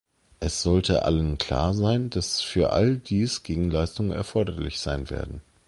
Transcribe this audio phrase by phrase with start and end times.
[0.39, 5.41] Es sollte allen klar sein, dass für all dies Gegenleistungen erforderlich sein werden.